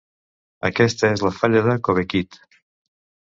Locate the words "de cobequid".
1.67-2.39